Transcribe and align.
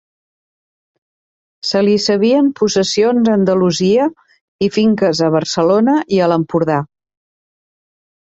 Se 1.71 1.81
li 1.87 1.91
sabien 2.05 2.47
possessions 2.59 3.29
a 3.29 3.35
Andalusia 3.39 4.07
i 4.67 4.69
finques 4.77 5.23
a 5.27 5.29
Barcelona 5.37 5.95
i 6.17 6.23
a 6.23 6.31
l'Empordà. 6.33 6.79